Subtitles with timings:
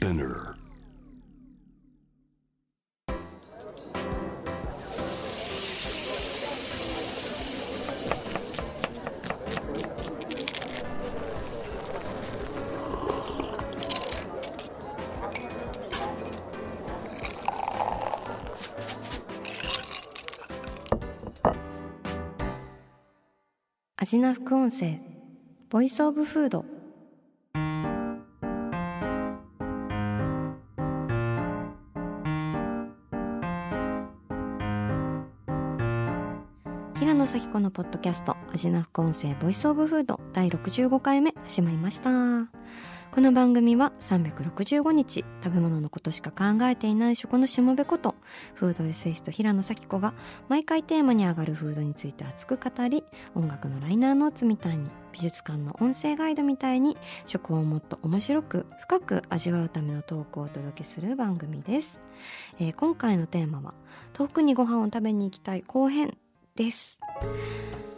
[0.00, 0.56] Spinner.
[23.96, 24.98] 味な副音声
[25.68, 26.79] ボイスオブフード
[37.00, 42.10] 平野咲子のポッドキャスト味な副音声ボイスオブフード第65回目始まりました。
[43.10, 48.16] この番組は365日食べ物のことしか考えていない食のしもべこと
[48.54, 50.12] フードエッセイスト平野咲子が
[50.48, 53.02] 毎回テーマに上がるフードについて熱く語り
[53.34, 61.98] 音楽のライナーノーツみたいに美術館の音声ガイドみたいに食をもっと面白く深く味わうためのトークをお届けする番組です、
[62.60, 63.74] えー今回のテーマは
[64.12, 66.16] 遠くにご飯を食べに行きたい後編
[66.60, 67.00] です。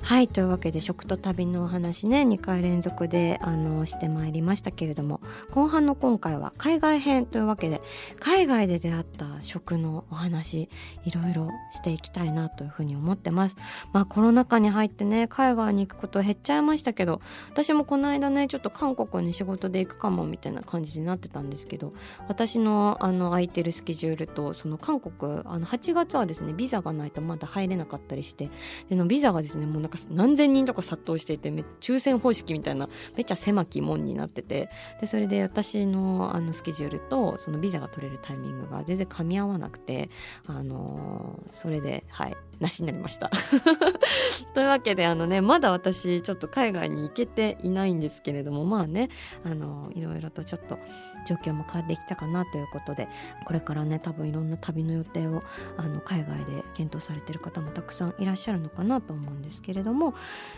[0.05, 5.20] はいというわけで食と旅のお話ね2回連続であのしてまいりましたけれども
[5.53, 7.81] 後半の今回は海外編というわけで
[8.19, 10.69] 海外で出会った食のお話
[11.05, 13.56] いろいろしていきたいなというふうに思ってます。
[13.92, 21.92] まあコロナ禍に入ってね海外に行くこと減っちゃいましたけど私もこの間ねちょっと韓国に仕事で行くかもみたいな感じになってたんですけど
[22.27, 28.48] 私のあの空いてるスケジュールとその韓国あの8月はですねビザがないとまだ入れなかったりして
[28.89, 34.69] でのビザがですねもうか何千人とか殺到していて抽選方式みたいなめっちゃ狭き門になってて。
[35.01, 40.09] でそれで私のあのスケジュールとそのビザが取れるタイミングが全然噛み合わなくて
[40.47, 42.37] あのそれではい。
[42.63, 43.31] なしになりました。
[44.55, 49.11] というわけであのねまだ私ちょっと海外に行けていないんですけれどもまあね
[49.45, 50.79] あのいろいろとちょっと
[51.27, 53.09] 状況も変わってきたかなということで
[53.45, 55.43] これからね多分いろんな旅の予定を
[55.77, 60.15] あの海外で検討されてる方もたくさんいらっしゃるのかなと思うんですけれども、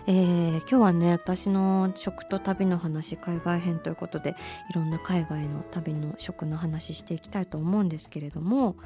[0.07, 4.35] えー今日はね私の食と旅の話海外編ということで
[4.71, 8.77] いろんな海外の旅の食の話していきたいと思うんですけれども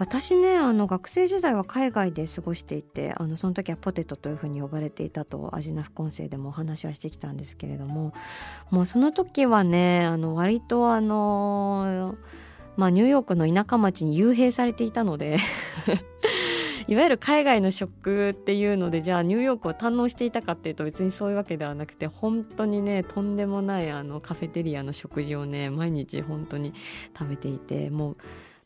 [0.00, 8.14] 私ねあの学生時代は海外で過ごしていてあのその時はポテトというふうに呼ばれていたと味な副音声でもお話はしてきたんですけれども
[8.70, 12.16] もうその時はねあの割とあの
[12.78, 15.36] まあニューヨークの田舎町に幽閉されていたので
[16.88, 26.72] いわゆる海外の食っていうのでじゃあニューヨークを堪能していたかっていうと別にそういうわけではなくて本当にねとんでもないあのカフェテリアの食事をね毎日本当に
[27.18, 28.16] 食べていてもう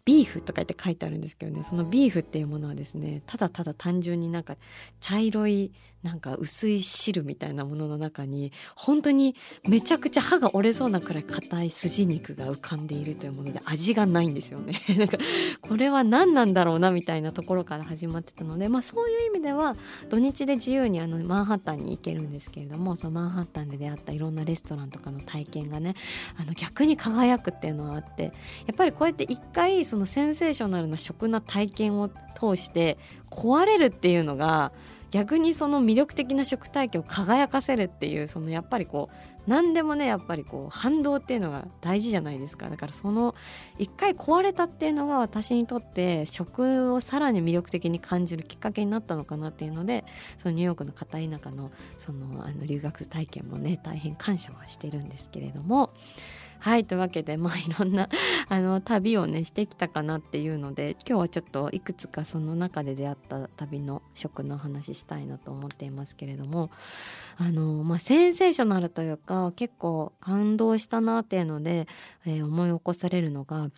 [0.04, 4.56] ビーフとか言って書いてあるんですけどねそのビーフっていうものはですねただただ単純になんか
[5.00, 5.72] 茶色い
[6.04, 9.34] なんか薄い汁みたいなものの中に本当に
[9.66, 14.74] めちゃくちゃ歯が折れそうなくらい硬い筋肉が浮かんでいるというもので味がないんですよね。
[14.98, 15.16] なんか
[15.62, 19.76] これは何なんだろうなみたいなところから始まってたのでまあそういう意味では
[20.10, 25.94] 土日で自由にあのマンハッタンに行けるんですけれどもそのマンハッタンで出会ったいろんなレストランとかの体験がね
[26.36, 28.30] あの逆に輝くっていうのはあってや
[28.72, 32.98] っぱりこうやって一回そのセンセーショナルな食な体験を通して
[33.30, 34.72] 壊れるっていうのが
[35.14, 39.16] 逆にその魅力的な食体験を輝かせるっていうそのやっぱりこう
[39.46, 42.68] 何でもねやっぱりこう反動っていうのが大事じゃないですか。
[42.68, 43.36] だからその
[43.78, 50.04] 一回壊れたっていうのが私にとって食をさらに魅力的に感じるきっかけになったのかなっていうので
[50.36, 55.94] そのニューヨークの片田舎のそのあの留学体験もね大変感謝はしてるんですけれども
[56.64, 58.08] はいというわけでまあいろんな
[58.48, 66.70] あの旅をねしてきたかなっていうので今日はちょっといくつかその中で出会った旅の食の話したいなと思っていますけれども
[67.36, 71.86] あの、まあ、センセーショナルというか結構感動したなっていうので、
[72.24, 73.70] えー思い起こされるのが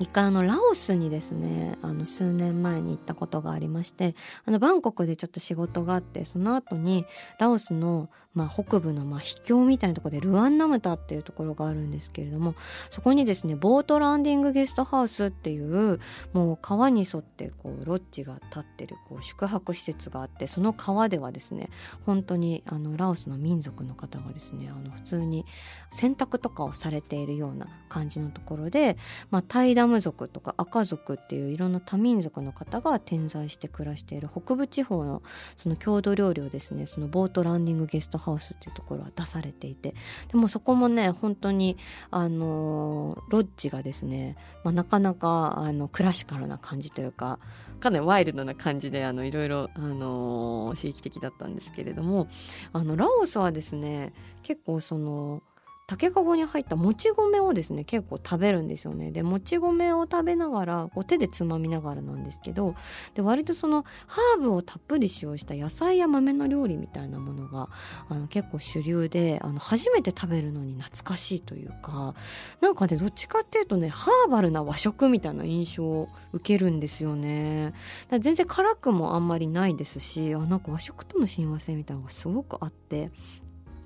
[0.00, 4.14] 一回あのラオスにですねあの数年前に行ったことがありまして
[4.44, 7.04] あのバンコクでちょっと仕事があってその後に
[7.40, 12.54] ラオスの、まあ、北部のまあ秘境みたいなところでルアンナムタっていうところがあるんですけれども
[12.90, 15.98] そこにですねボートランディングゲストハウスっていう
[16.32, 21.70] もう川に沿ってこうロッジが立ってるこう宿泊施設があってその川ではですね
[22.06, 25.44] 本当にあのラオスの民族の方がですねあの普通に
[25.90, 28.96] 洗濯とかをされているような感じのところで、
[29.30, 35.22] まあ、タイダム族とか赤族っていういろんな多民族の方が点在して暮らしている北部地方の
[35.56, 39.94] その郷土料理をですねそのボートランディングゲストハウスっていうところは出されていて
[40.30, 41.76] でもそこもね本当に
[42.10, 47.38] あのロッジがですね、まあ、なかなかあのクラシカルな感じというか
[47.80, 52.28] かなりワイルドな感じであのいろいろ、あの刺激的だったんですけれども
[52.72, 54.12] あのラオスはですね
[54.42, 55.42] 結構その
[55.88, 59.10] 竹かごに入ったもち米をですね結構食べるんですよね。
[59.10, 62.74] でもち米を食べながらこう手でつまみながらなんですけど
[63.14, 67.70] で割とそのハーブをたっぷり使用した野菜や豆の料理みたいなものが
[68.10, 72.14] あの結構主流であの初めて食べるのに懐かしいというか
[72.60, 77.72] なんかねどっちかっていうとねハーバルな和食みたいな印象を受けるんですよね。
[78.10, 83.10] 全然辛くもあんまりないですしあなんか和食との親和性みたいなのがすごくあって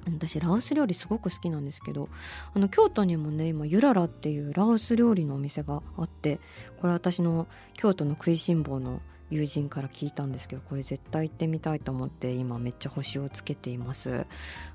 [0.07, 2.09] 私ラオス料理すごく好きなんですけど
[2.55, 6.39] あの京都にもね今ゆららっていうラオス料理のお店があって
[6.81, 9.01] これ私の京都の食いしん坊の
[9.33, 14.27] 友人から聞いたんですけどこれ絶対行ってみたいと思って今めっちゃ星をつけています。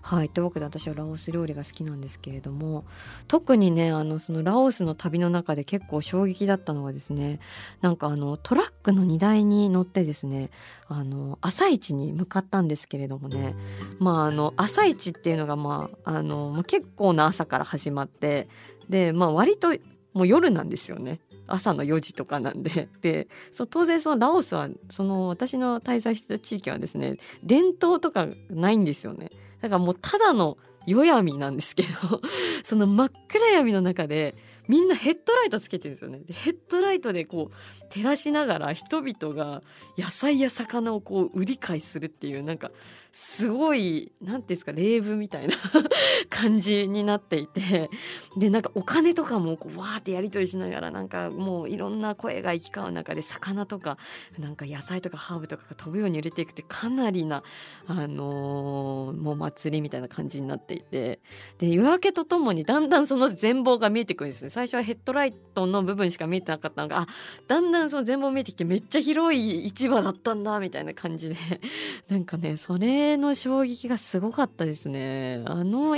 [0.01, 0.29] はい。
[0.29, 2.83] というわけで私はラオス料理が好きなんですけれども
[3.27, 7.39] 特にねあのそのラオスの旅の中で結構衝撃だったのはですね
[7.81, 10.49] なんかあのトラックの荷台に乗ってですね
[10.87, 13.55] あの朝市に向かったんですけれどもね。
[13.99, 18.47] まああの朝市っていうのがまああの結構な朝から始まって
[18.89, 19.75] でまあ割と
[20.13, 21.19] もう夜なんですよね。
[21.47, 22.89] 朝の4時とかなんで。
[23.01, 29.31] でそう当然そのラオスはその私の滞在してた地域はですね伝統とかないんですよね。
[29.61, 32.21] だからもうただの夜闇なんですけど
[32.63, 34.35] その真っ暗闇の中で
[34.67, 36.19] みんなヘッドライトつけてるんですよね。
[36.19, 39.61] でヘッドライトでこう照らしながら人々が
[39.97, 42.71] 野菜や魚をこう売り買いするっていうなんか
[43.19, 45.55] すごい何て言うんですかレーブみたいな
[46.29, 47.89] 感じになっていて
[48.37, 53.97] でなんかお金とかもこうわーってやり取りしながらなんかもういろんな声が行き交う中で魚とか
[54.37, 57.43] なんか野菜とかハーブとかが飛ぶように売れていくってかなりな
[57.87, 61.19] あのー、もう祭りみたいな感じになっていて
[61.57, 64.49] で夜明けとともにだんだんその全貌が見えてくるんですね。
[64.57, 67.05] 最初はヘッドライトの部分しか見えてなかったのが
[67.47, 71.35] だんだんその全貌見えてきてめっちゃ広い市場だったんだみたいな感じで
[72.09, 75.43] なんかねそれの衝撃がすごかったですね。
[75.45, 75.95] あの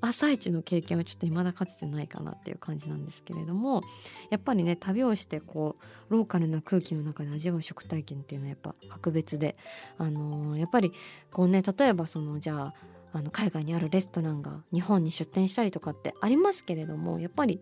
[0.00, 3.82] 朝一の経験はちょっと未だかつてないかなっていう感じなんですけれども
[4.30, 5.76] やっぱりね旅をしてこ
[6.08, 9.54] うローカルな空気の中で味わう食体験っていうのはやっぱ格別で
[9.98, 10.92] あのー、やっぱり
[11.30, 12.74] こうね例えばそのじゃあ
[13.12, 17.60] あの海外にあるレストランが日本に出店したりとかってありますけれどもやっぱり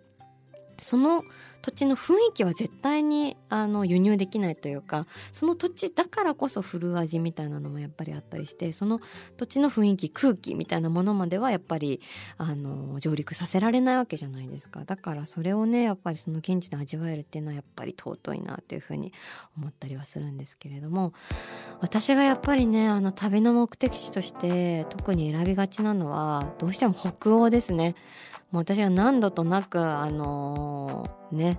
[0.79, 1.25] その
[1.67, 9.01] 土地の雰囲気は絶対にあの輸入できないというかその土地だからこそ振る味みたいなのもやっぱりあったりしてその
[9.37, 12.01] 土地の雰囲気空気みたいなものまではやっぱり
[12.39, 19.13] あの上陸させられないわけじゃないですかだからそれをねやっぱりその現地で味わえるっていうのはやっぱり尊いなというふうに
[19.57, 21.15] 思ったりはするんですけれども
[21.81, 27.97] 私がやっぱりねあの旅の目的地として特に選びがちなのはどうしても北欧ですね。
[28.53, 31.56] もう私は何度となくあのー、ね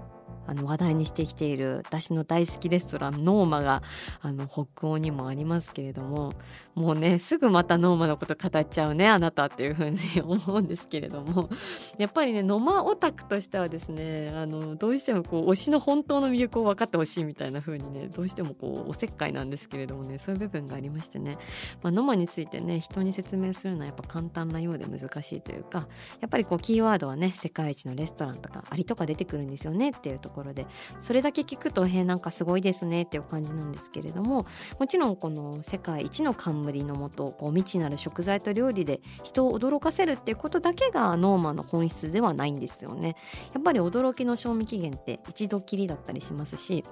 [0.47, 3.83] あの話題にしてきている私の大好きレストランノーマが
[4.21, 6.33] あの北欧にもありますけれども
[6.73, 11.49] もうねすぐまたノーマのこと語っちゃうねあなたっていうふうに思うんですけれども。
[11.97, 21.37] やっぱりねノマオタクとしてはですねあのどうしてもこう推しの本当の魅力を分かってほしいみたいな風にねどうしてもこうおせっかいなんですけれどもねそういう部分がありましてね、
[21.81, 25.87] まあ、ノマについてね人に説明するのはやっぱ簡単なようで難しいというか
[26.21, 30.67] やっぱりこうキーワードはね世界一のレストランとかアリとか出てくるんですよねっていうところで
[30.99, 34.45] それだけ聞くとへなんかすごいですねっていう感じなんですけれども
[34.79, 43.15] もちろんこの世界一の冠のもと未知なる食材と料理で人を驚かせるっていうことだけがノーマの本質ではないんですよね。
[43.53, 46.83] やっぱり驚きの賞味期限って一度きりだったりしますし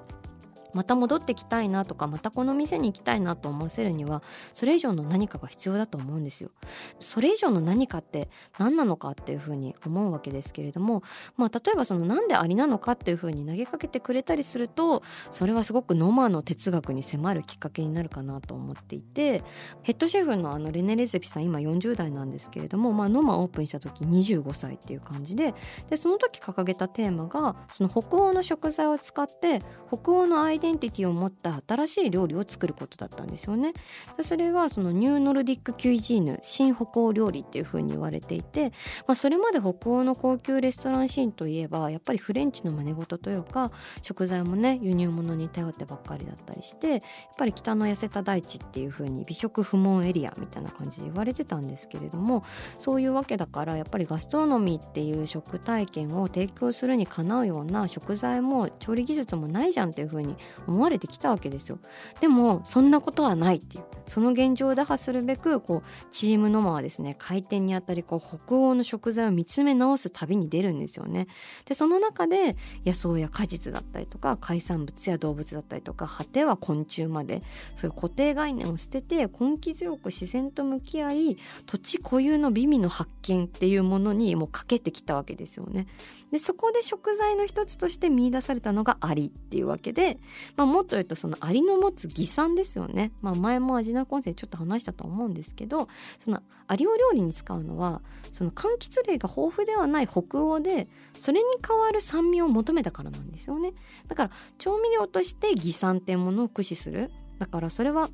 [0.75, 6.51] また戻ってきたいなとかまたこの店に行きたいなと思わせるにはそれ以上の何かが必要だと思うんですよ。
[6.99, 8.29] それ以上の何かって
[8.59, 11.01] 何なのかっていうふうに思うわけですけれども、
[11.37, 15.01] まあ、例えばそのなんでありなのかっていうふうに投げかけてくれたりすると
[15.31, 19.43] それはすごくノマの哲学に迫るきっかけになるかなと思っていて
[19.83, 25.53] ヘッドシェフのあのレネ・レゼピさん今40代なんですけれども、まあ、ノマオープンした時25歳っていう感じで
[25.89, 33.73] でその時掲げたテーマがその北欧の食材を使って北欧のアイデンティティを持った新しい料理を作ることだったんですよね。
[34.21, 38.71] それがそのニューノルディックキュイジーヌ新北欧料理っていう風に言われていて、
[39.07, 47.01] まあ、それまで北欧の高級レストランシーンといえばやっぱりフレンチの真似事というか食材もね輸入物に頼ってばっかりだったりしてやっ
[47.37, 52.43] ぱり北の痩せた大地っていう風に美食不問エリアみたいな感じで言われてたんですけれども
[52.77, 60.35] そういうわけだからやっぱりガストロノミーっていう食体験を提供するにかなうような食材も調理技術もないじゃんっていう風に
[60.67, 61.79] 思われてきたわけですよ。
[62.21, 63.83] でもそんなことはないっていう。
[64.07, 71.27] その現状を打破するべくこうチームノマはですね開店にあたりこう北欧の食材を見つめ直す旅に出るんですよね。
[71.65, 72.51] でその中で
[72.85, 77.41] 野草や果実だったりとか海産物や動物だったりとか果ては昆虫まで
[77.75, 85.87] そういう固定概念を捨てて根気強く自然と向き合い土地固有の美味の発見っていうものにもうかけてきたわけですよね。
[86.31, 90.19] でそこで食材の一つとして見出されたのがアリっていうわけで、
[90.55, 93.11] まあ、もっと言うとそのアリの持つ偽酸ですよね。
[93.21, 95.87] まあ、前も味なコンセちょっと話したと思うんですけど
[96.19, 98.01] そのアリを料理に使うのは
[98.31, 103.73] その柑橘類が豊富ではない北欧でそれに代わる酸味を求めたからなんですよね。
[104.07, 108.09] だから調味料として偽酸っていうものを駆使するだからそれは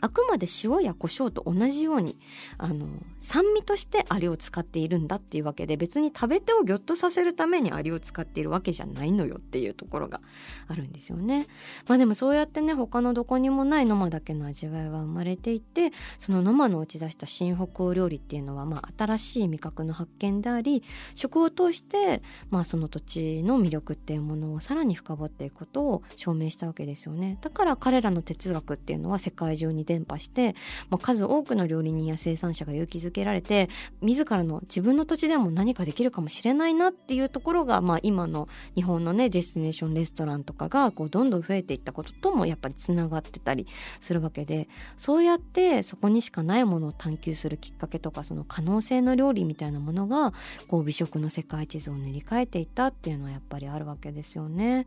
[0.00, 2.18] あくまで塩や胡椒と同じように
[2.56, 2.86] あの
[3.18, 10.20] 酸味としてアリを使っているんだっていうわけで別に食べ手をギョッとさせるためにアリを使っているわけじゃないのよっていうところが
[10.68, 11.46] あるんですよね。
[11.88, 20.82] まあでもそうやってね他のどこにもないノマだけの味わいは生まれていてそのノマの打ち出した新北欧料理っていうのはまあ新しい味覚の発見であり
[21.14, 27.38] 食を通してまあその土地の魅力っていうものをさらに深掘っていくことを証明したわけですよね。
[27.40, 30.54] だから彼らの哲学っていうのは世界中に伝播して、
[30.90, 33.70] まあ、数多くの料理人や生産者が勇気づけられて
[34.02, 43.66] 自らの自分の土地でも何かできるかもしれないなっていうところが、まあ、今の日本のねデスティネーションレストランとかがこうどんどん増えていったことともやっぱりつながってたり
[44.00, 50.32] するわけでそうやってそこにしかないものを探求するきっかけとかその可能性の料理みたいなものが
[50.68, 54.86] こう美食の世界地図を塗り替えていったっていうのはやっぱりあるわけですよね。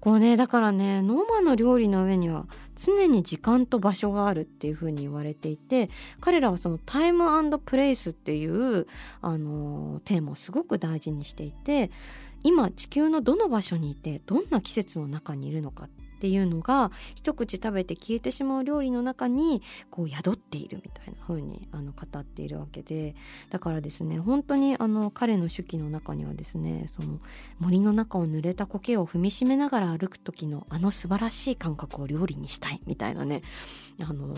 [0.00, 5.90] こうねだからねノーマの料理の上には常に時間と場所があるるっていうふうに言われていて
[6.20, 7.26] 彼らはそのタイム
[7.58, 8.86] プレイスっていう
[9.20, 11.90] あのテーマをすごく大事にしていて
[12.42, 23.14] 今地球のどの場所にいてどんな季節の中にいるのかっっていうのが一口食べて消えてしまう料理の中にこう宿っているみたいな風にあに語っているわけで。
[23.50, 27.20] だからですね本当にあの彼の手記の中にはですねその
[27.58, 33.42] 森の中を濡れた苔を踏みしめながら歩く時のあの素晴らしい感覚を料理にしたいみたいなね
[34.00, 34.34] あの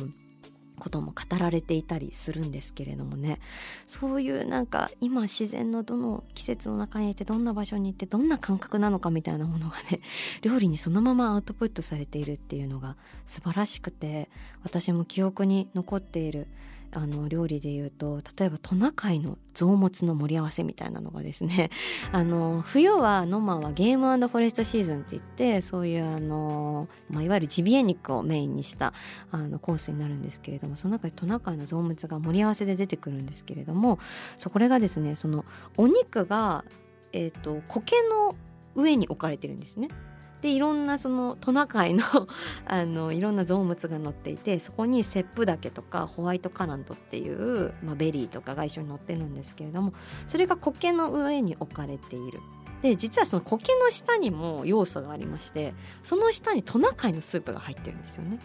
[0.79, 3.41] ことも語られていたりするんですけれどもね。
[3.87, 10.01] そういうなんか今自然のどの季節の中にいてどんな場所に行ってどんな感覚なのかみたいなものがね
[10.43, 14.31] 料理にそのままアウトプットされているっていうのが素晴らしくて
[14.63, 16.47] 私も記憶に残っている
[16.93, 21.71] あの料理で言うと例えばトナカイの臓物の盛り合わせみたいなのがですね
[22.13, 28.95] あの冬はノマはゲームフォレストシーズンって言ってそういうあの、まあ、いわゆるジビエ肉をメインにした
[29.31, 33.99] あのコースになるんですけれどもその中でトナカイの臓物が盛り合わせで出てくるんですけれども
[34.37, 35.45] そこれがですねその
[35.77, 36.65] お肉が、
[37.13, 38.35] えーと苔の
[38.75, 39.89] 上に置かれてるんですね。
[40.41, 42.05] でいろんなそのトナカイの
[42.67, 49.93] あのいろんな臓物が載っていてそこにセップ茸とかホワイトカラントっていう、まあ、ベリーとかが一緒に載ってるんですけれども
[50.27, 52.41] それが苔の上に置かれている。
[52.83, 58.39] で実はその苔の下にも要素がありましてその下にトナカイのスープが入ってるんですよね。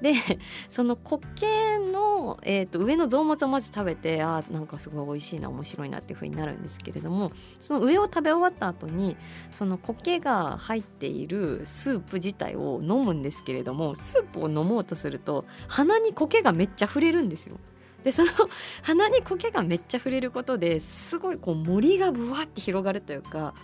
[0.00, 0.14] で
[0.68, 9.16] その苔の、えーと、上の臓物をまず食べてあなんかすごい美味しいな面白いなっていう風になるんですけれどもその上を食べ終わった後に
[9.50, 17.58] その苔が入っているスープ自体を飲むんですけれどもスープを飲もうとすると鼻に苔がめっちゃ触れるんですよ。
[18.04, 18.30] でその
[18.82, 23.54] 鼻に苔がめっちゃ触れることですごいこう森がぶわって広がるというか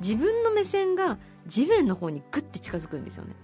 [0.00, 3.34] 自分の目線が地面の方にグッて近づくんですよね。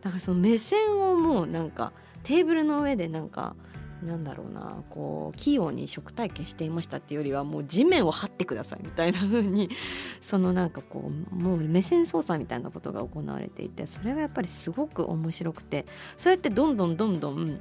[0.00, 3.54] だからその目線をもうなんかテーブルの上でなんか
[4.02, 9.70] なんだろうなこう器用に食体験していましたっていうよりはもう地面を張ってくださいみたいな風に
[10.20, 15.86] そのなんかこうもう目線操作みたいなことが行われていてそれがやっぱりすごく面白くて
[16.16, 17.58] そうやってどんどんどんどん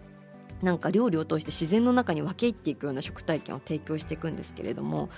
[0.65, 5.09] なんか料理を通して自然の中に分け入っていくような食体験を提供していくんですけれどもも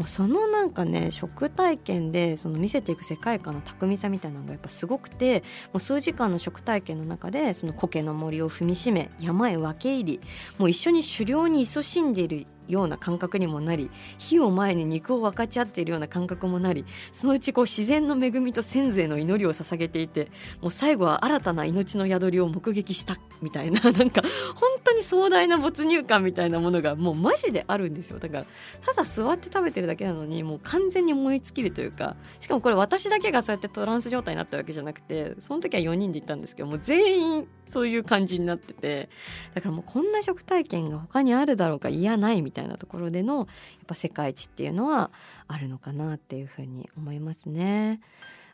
[0.00, 10.20] うそのなんかね食体験でその見せていく世界観の巧みさみたいなのがやっぱすごくてもう数時間の食体験の中でその苔の森を踏みしめ山へ分け入り
[10.58, 20.30] もう一緒に狩猟に勤しんでいるような感覚にもなり火を前に肉を分かち合っているような感覚もなりそのうちこう自然の恵みと先祖への祈りを捧げていて
[20.60, 24.22] もう最後は新たな命の宿りを目撃したみたいな なんか
[24.54, 28.18] 本当に壮大な没入感みたいなものがもうマジであるんですよ。
[28.18, 28.46] だから
[28.80, 39.08] ただ座って食べてるだけなのにもう完全に燃え尽きるというかしかもこれ私だけがそうやってトランス状態になったわけじゃなくてその時は4人で行ったんですけどもう全員そういう感じになってて
[39.54, 42.55] だからもうこんな食体験が他にあるだろうかいやないみたいな。
[42.56, 43.46] たいなところでのやっ
[43.86, 45.10] ぱ世界一っていうのは
[45.46, 48.00] あるのかなっていうふうに思いますね。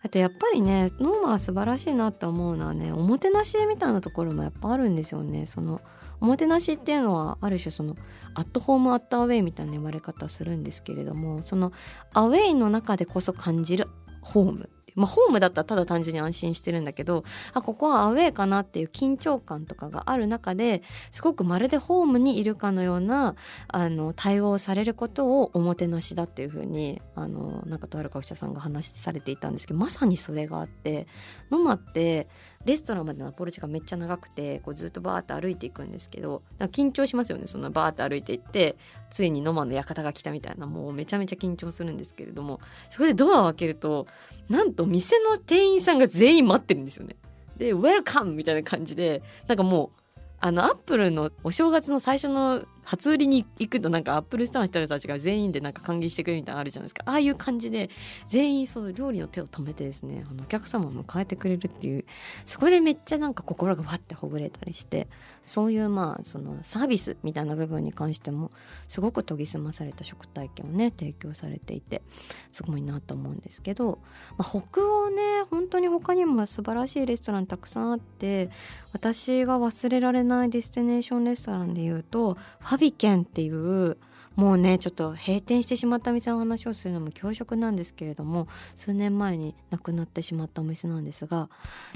[0.04, 5.80] あとやっぱりねノーマは素晴らしいなって思うのはねおもてなしみたいなところもやっぱあるんですよねその
[6.20, 7.96] おもてなしっていうのはある種その
[8.34, 11.72] at home at away みたいな言われ方するんですけれどもその
[12.12, 13.88] アウェイの中でこそ感じる
[14.22, 23.34] ホームまあ、ホームだったらただ単純に安心してるんだけどあここはアウェーかなっていう緊張感とかがある中ですごくまるでホームにいるかのような
[23.68, 31.06] あの対応されることをおもてなしだっていうふうにあのなんかとある学者さんが話されていたんですけどまさにそれがあって
[31.50, 32.28] ノマって
[32.64, 38.76] レストランまでのアプロチがめっちゃ長くてこうずっとバーって歩いていくんですけど緊張しますよねそんなバーって歩いていって
[39.10, 44.06] ついにノマの館が来たみたいなもうめちゃめちゃ緊張するんですけれどもそこでドアを開けると
[44.48, 47.16] なんと店の店員さんが全員待ってるんですよね。
[47.56, 50.02] で「Welcome!」みたいな感じでなんかもう
[50.44, 57.02] あのアップルのお正月の最初の初売りに行くとなんかアップルストアの人たちが全員でなんか歓迎してくれるみたいなのあるじゃないですか。
[57.06, 57.90] ああいう感じで
[58.26, 62.04] 全員その料理の手を止めてですねあのお客様を迎えてくれるっていう
[62.44, 65.08] そこでめっちゃなんか心がわってほぐれたりして
[65.44, 68.50] そういうまあそのサービスみたいな部分に関しても
[68.88, 72.02] すごく研ぎ澄まされた食体験をね提供されていて
[72.50, 73.98] すごいなと思うんですけど、
[74.38, 78.50] まあ、北欧ね本当に他にも素晴らしいレストランたくさんあって
[78.92, 83.96] 私が忘れられないディスティネーションレストランでいうとファビケンっていう
[84.34, 91.50] もうねちょっと閉店してしまった店の話をするのも恐縮なんですけれども数年前に亡くなってしまったお店なんですが、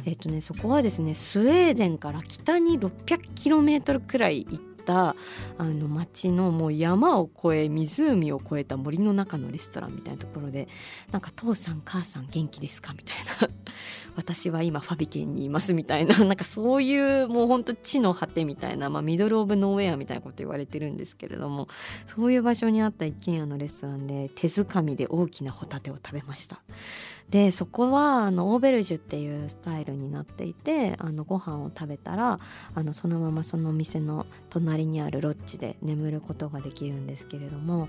[0.04, 5.14] えっとね、そこはですねスウェーデンから北に 600km くらい行った
[5.58, 10.68] あの町のもう山を越え湖を越えた森の中のレストランみたいなところで
[11.10, 12.92] なんか父さん母さん元気ですか？
[12.94, 13.16] みたい
[13.48, 13.54] な。
[14.16, 16.16] 私は今ファビケンにいますみたいな。
[16.24, 21.68] なんかそういうもうほんと地の果てみたいな、まあ、ミドル・オブ・ノーウェアみたいなこと言われてるんですけれども
[22.06, 26.62] そういう場所にあった一軒家のレストランで手づかみで大きなホタテを食べました。
[27.30, 32.38] でそこはあのオーベルジュっていうスタイルになっていてあのご飯を食べたら
[32.74, 37.88] あのそのままそのお店の隣にあるロッジで眠ることができるんですけれども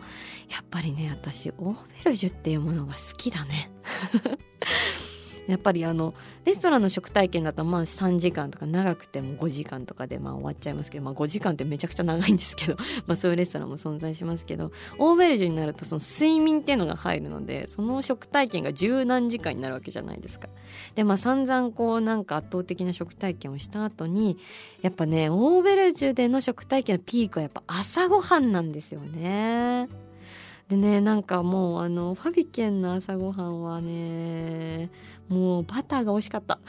[0.49, 3.71] やっぱりね私オーベルジュっていうものが好きだね。
[5.47, 6.13] やっぱりあの
[6.45, 12.77] レストランの食体験だとまあ3時間とか長くても5時間とかでまあ終わっちゃいますけど、まあ、5時間ってめちゃくちゃ長いんですけど
[13.07, 20.49] まあそういうレストランも存在しますけどオーベルジュになるとその睡眠っていうのが入るのでその食体験が十何時間になるわけじゃないですか。
[20.95, 24.37] でまあ散々こうなんか圧倒的な食体験をした後に
[24.81, 29.87] やっぱねオーベルジュでの食体験のピークはやっぱ朝ごはんなんですよね。
[30.69, 34.89] でねなんかもうあのファビケンの朝ごはんはね
[35.29, 36.59] もうバターが美味しかった。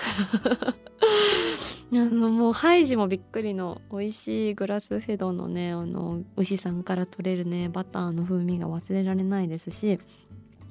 [1.90, 9.98] あのもうハイジもびっくりの美味しいグラスフェドのねあの牛さんから取れるねバターの風味が忘れられないですし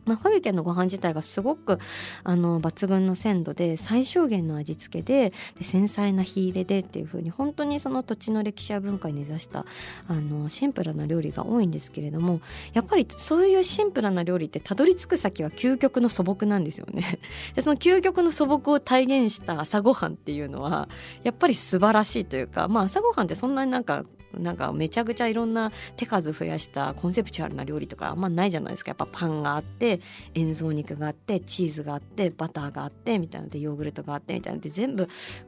[0.07, 1.79] まあ、ファビケンのご飯自体がすごく
[2.23, 9.65] あの抜群の鮮度で最小限の味付けでで繊細な火入れでっていう風に本当にその土地の歴史や文化に根ざした
[10.07, 12.41] あのシンプルな料理が多いんですけれども
[12.73, 17.19] やっぱりそういうシンプルな料理ってたどり着く先は究極の素朴なんですよね。
[17.55, 20.87] でその究極の素朴を体現した朝ごはんっていうのは
[21.23, 28.89] やっぱり素晴らしいというかまあ朝ごはんってそんなになんかなんかめちゃくちゃいろんな手数増やしたコンセプチュアルな料理とかあんまないじゃないですか。
[28.89, 30.01] やっぱパンがあって
[30.35, 35.07] 塩蔵肉があってチーズがあってバターがあってみたいなでヨーグルトがあってみたいなで全部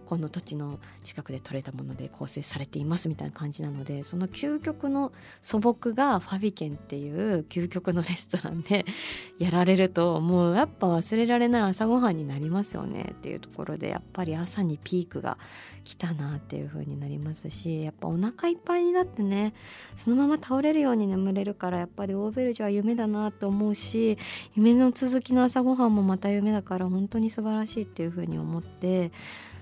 [0.09, 8.87] この土地の近くで採れたもので構成されていますみたいな感じなのでその究極の素朴がファビケンっていう究極のレストランで
[9.37, 15.37] やられるともうやっぱ忘れられない朝ごはんになりますよねっていうところでやっぱり朝にピークが
[15.83, 19.53] 来たなっていう風になりますしやっぱお腹いっぱいになってね
[19.93, 24.17] そのまま倒れるように眠れるからやっぱりオーベルジュは夢だなと思うし
[24.55, 29.11] 夢の続きの朝ごはんもまた夢だから本当に素晴らしいっていう風に思って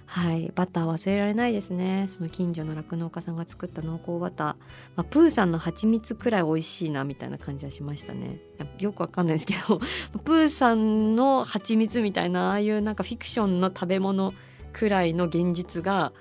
[0.10, 0.54] はい。
[0.56, 2.06] バター忘れられないですね。
[2.08, 4.56] その近所の酪農家さんが作った濃厚バター、ま
[5.02, 8.40] あ、プーさんの蜂蜜くらい美味しいなみたいな感じはしましたね。
[8.80, 9.80] よくわかんないですけど。
[10.24, 14.34] プーさんの蜂蜜みたいなああいうなんかフィクションの食べ物
[14.72, 16.14] くらいの現実が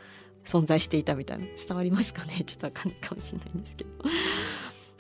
[0.44, 1.44] 存在していたみたいな。
[1.46, 2.42] 伝わりますかね？
[2.44, 3.90] ちょっとわかんないかもしれないんですけど。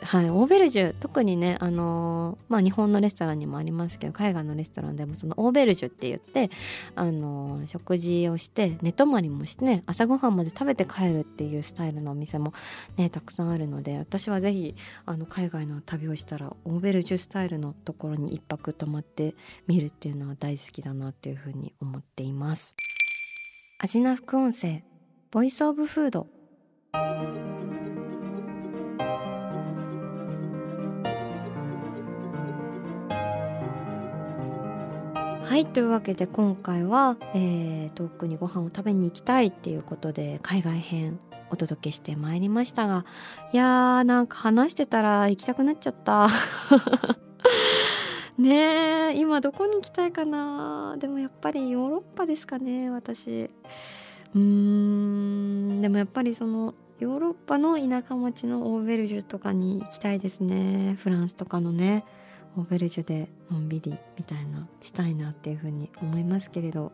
[0.06, 6.50] はい、オーベルジュ特にね、あのー、まあ、日本のレストランにもありますけど海外のレストランでもそのオーベルジュって言って、
[6.94, 12.52] あのー、食事をして寝泊まりもしてね朝ごはんまで食べて帰るっていうスタイルのお店も
[12.96, 19.34] ねたくさんあるので私は是非あの海外の旅をしたらオーベルジュスタイルのところに一泊泊まって
[19.66, 22.76] みるっていうのは大好きだなっていうふうに思っています。
[23.78, 24.84] アジナ副音声
[25.30, 26.28] ボイスオブフード
[35.46, 43.04] はいというわけで今回は、えー、遠くにご飯を食べに行きたいっていうことで海外編お届けしてまいりましたが
[43.52, 46.26] いやーなんか話してたら行きたくなっちゃった。
[48.36, 50.96] ねえ今どこに行きたいかな。
[50.98, 53.48] でもやっぱりヨーロッパですかね私。
[54.34, 62.04] うーんでもやっぱりそのヨーロッパの田舎町のオーベルジュとかに行きたいですねフランスとかのね。
[62.56, 66.92] オーベルジュでのんびりみたいなしたいなっていうふうに思いますけれど。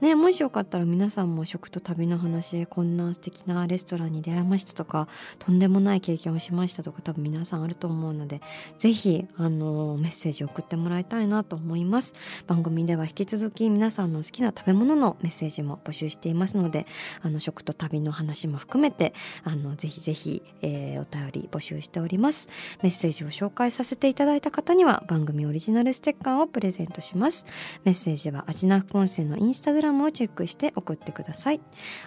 [0.00, 8.40] ねもしよかったら皆さんも食と旅の話こんな素敵なレストランに出会いましたとかとんでもない経験をしましたとか多分皆さんあると思うので
[8.76, 12.14] 是非あのメッセージを送ってもらいたいなと思います。
[12.46, 16.86] 番組では引き続き皆さんの好きな食べ物のメッセージも募集していますので
[17.22, 22.48] あの食と旅の話も含めてあのぜひぜひ、えー、お便り募集しております。
[22.82, 27.46] メッセージを紹介させていただいた方には番組オリジナルステッカーをプレゼントします。
[27.84, 31.60] メッセージはアジナフ音声のインスタグラムムをチェックして送ってください。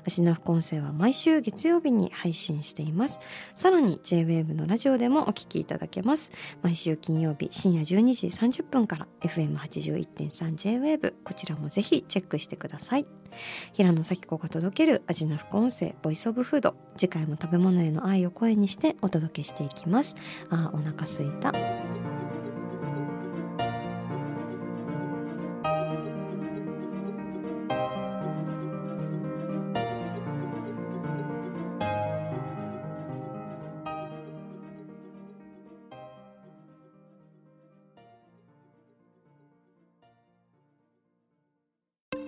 [0.05, 3.19] 足の副音声は毎週月曜日に配信しています。
[3.55, 6.31] さらに JWAVE のラジオでもお聞きいただけます。
[6.61, 13.05] 毎週金曜日深夜12時30分から FM81.3JWAVE こちらもぜひチェックしてください。
[13.73, 16.75] 平野咲子が届ける味の副音声ボイスオブフード。
[16.95, 20.15] 次回も食べ物への愛を声にしてお届けしていきます。
[20.49, 21.53] あお腹すいた。